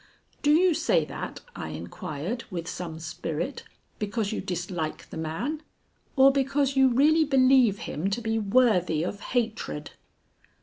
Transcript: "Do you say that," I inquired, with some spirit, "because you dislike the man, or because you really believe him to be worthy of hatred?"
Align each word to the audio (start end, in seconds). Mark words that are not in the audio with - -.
"Do 0.41 0.49
you 0.51 0.73
say 0.73 1.05
that," 1.05 1.41
I 1.55 1.69
inquired, 1.69 2.45
with 2.49 2.67
some 2.67 2.97
spirit, 2.97 3.65
"because 3.99 4.31
you 4.31 4.41
dislike 4.41 5.07
the 5.11 5.15
man, 5.15 5.61
or 6.15 6.31
because 6.31 6.75
you 6.75 6.87
really 6.89 7.23
believe 7.23 7.77
him 7.77 8.09
to 8.09 8.19
be 8.19 8.39
worthy 8.39 9.03
of 9.03 9.19
hatred?" 9.19 9.91